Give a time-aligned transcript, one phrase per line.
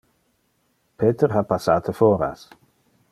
[1.03, 2.49] Peter ha passate foras.